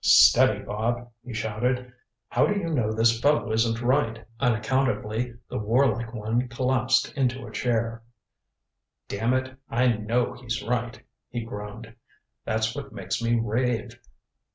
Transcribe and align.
"Steady, 0.03 0.63
Bob," 0.63 1.11
he 1.23 1.31
shouted. 1.31 1.93
"How 2.27 2.47
do 2.47 2.57
you 2.59 2.71
know 2.71 2.91
this 2.91 3.19
fellow 3.21 3.51
isn't 3.51 3.83
right?" 3.83 4.25
Unaccountably 4.39 5.35
the 5.47 5.59
warlike 5.59 6.11
one 6.11 6.47
collapsed 6.47 7.13
into 7.15 7.45
a 7.45 7.51
chair. 7.51 8.01
"Damn 9.07 9.35
it, 9.35 9.55
I 9.69 9.89
know 9.89 10.33
he's 10.33 10.63
right," 10.63 10.99
he 11.29 11.41
groaned. 11.43 11.95
"That's 12.45 12.75
what 12.75 12.91
makes 12.91 13.21
me 13.21 13.35
rave. 13.39 13.99